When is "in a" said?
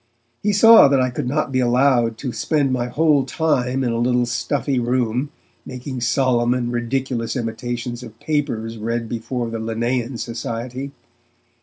3.83-3.99